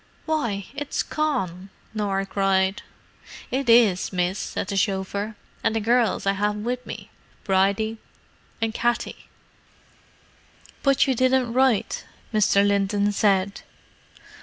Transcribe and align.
"Why, 0.25 0.65
it's 0.73 1.03
Con!" 1.03 1.69
Norah 1.93 2.25
cried. 2.25 2.81
"It 3.51 3.69
is, 3.69 4.11
miss," 4.11 4.39
said 4.39 4.65
the 4.65 4.75
chauffeur. 4.75 5.35
"And 5.63 5.75
the 5.75 5.79
gerrls 5.79 6.25
I 6.25 6.31
have 6.33 6.55
with 6.55 6.83
me—Bridie 6.87 7.99
and 8.59 8.73
Katty." 8.73 9.29
"But 10.81 11.05
you 11.05 11.13
didn't 11.13 11.53
write," 11.53 12.05
Mr. 12.33 12.65
Linton 12.67 13.11
said. 13.11 13.61